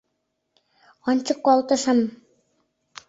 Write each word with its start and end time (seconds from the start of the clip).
Ончо, 1.09 1.33
колтышым. 1.45 1.99